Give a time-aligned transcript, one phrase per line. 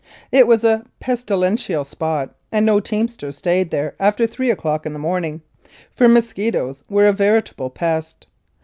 [0.31, 4.97] It was a pestilential spot, and no teamster stayed there after three o'clock in the
[4.97, 5.43] morning,
[5.91, 8.25] for mosquitoes were a veritable pest.